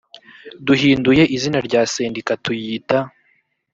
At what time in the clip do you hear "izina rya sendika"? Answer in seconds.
1.35-2.33